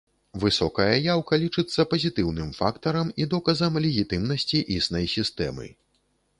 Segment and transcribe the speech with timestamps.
[0.43, 5.67] Высокая яўка лічыцца пазітыўным фактарам і доказам легітымнасці існай сістэмы.